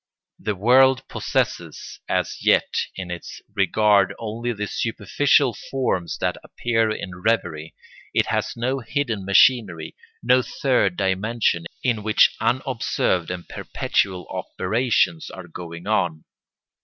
[0.39, 2.65] The world possesses as yet
[2.95, 7.75] in its regard only the superficial forms that appear in revery,
[8.11, 15.47] it has no hidden machinery, no third dimension in which unobserved and perpetual operations are
[15.47, 16.23] going on.